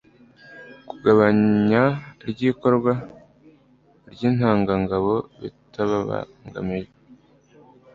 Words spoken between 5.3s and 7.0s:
bitababangamiye